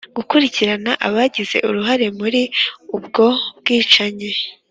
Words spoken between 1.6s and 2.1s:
uruhare